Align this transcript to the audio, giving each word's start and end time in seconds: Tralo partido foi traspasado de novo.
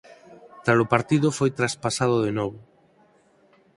Tralo 0.65 0.91
partido 0.93 1.27
foi 1.37 1.49
traspasado 1.59 2.15
de 2.25 2.31
novo. 2.39 2.59